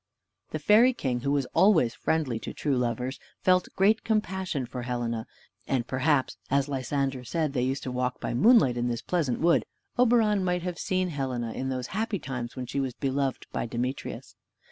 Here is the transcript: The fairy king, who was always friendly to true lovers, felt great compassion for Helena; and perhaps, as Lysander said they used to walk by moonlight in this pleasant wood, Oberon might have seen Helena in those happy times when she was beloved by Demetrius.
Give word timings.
The 0.49 0.57
fairy 0.57 0.93
king, 0.93 1.19
who 1.19 1.31
was 1.31 1.45
always 1.53 1.93
friendly 1.93 2.39
to 2.39 2.55
true 2.55 2.75
lovers, 2.75 3.19
felt 3.43 3.67
great 3.75 4.03
compassion 4.03 4.65
for 4.65 4.81
Helena; 4.81 5.27
and 5.67 5.85
perhaps, 5.85 6.37
as 6.49 6.67
Lysander 6.67 7.23
said 7.23 7.53
they 7.53 7.61
used 7.61 7.83
to 7.83 7.91
walk 7.91 8.19
by 8.19 8.33
moonlight 8.33 8.77
in 8.77 8.87
this 8.87 9.03
pleasant 9.03 9.39
wood, 9.41 9.63
Oberon 9.99 10.43
might 10.43 10.63
have 10.63 10.79
seen 10.79 11.09
Helena 11.09 11.51
in 11.51 11.69
those 11.69 11.85
happy 11.93 12.17
times 12.17 12.55
when 12.55 12.65
she 12.65 12.79
was 12.79 12.95
beloved 12.95 13.45
by 13.51 13.67
Demetrius. 13.67 14.35